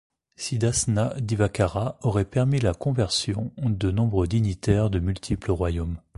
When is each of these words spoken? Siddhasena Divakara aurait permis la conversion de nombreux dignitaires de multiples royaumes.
Siddhasena 0.35 1.13
Divakara 1.21 1.99
aurait 2.01 2.25
permis 2.25 2.57
la 2.57 2.73
conversion 2.73 3.51
de 3.59 3.91
nombreux 3.91 4.25
dignitaires 4.25 4.89
de 4.89 4.97
multiples 4.97 5.51
royaumes. 5.51 5.99